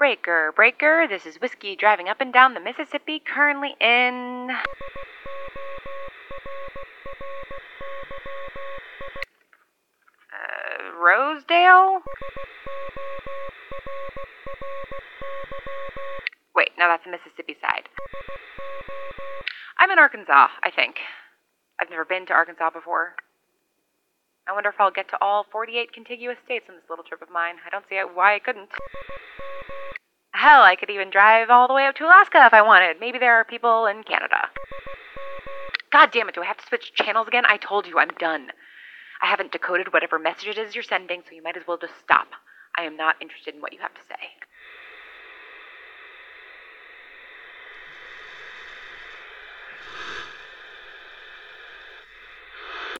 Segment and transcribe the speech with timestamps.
[0.00, 4.48] Breaker, breaker, this is Whiskey driving up and down the Mississippi, currently in.
[10.32, 12.00] Uh, Rosedale?
[16.56, 17.88] Wait, no, that's the Mississippi side.
[19.78, 20.96] I'm in Arkansas, I think.
[21.80, 23.14] I've never been to Arkansas before.
[24.46, 27.30] I wonder if I'll get to all 48 contiguous states on this little trip of
[27.30, 27.54] mine.
[27.64, 28.70] I don't see why I couldn't.
[30.32, 33.00] Hell, I could even drive all the way up to Alaska if I wanted.
[33.00, 34.48] Maybe there are people in Canada.
[35.92, 37.44] God damn it, do I have to switch channels again?
[37.46, 38.48] I told you, I'm done.
[39.22, 41.92] I haven't decoded whatever message it is you're sending, so you might as well just
[42.02, 42.28] stop.
[42.78, 44.30] I am not interested in what you have to say.